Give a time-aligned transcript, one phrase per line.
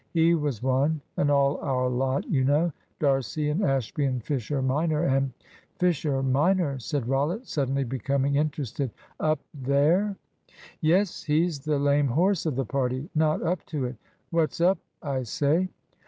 [0.13, 5.03] He was one, and all our lot, you know, D'Arcy and Ashby and Fisher minor
[5.03, 5.31] and"
[5.77, 10.15] "Fisher minor," said Rollitt, suddenly becoming interested; "up there?"
[10.79, 13.95] "Yes he's the lame horse of the party not up to it.
[14.31, 15.69] What's up, I say?"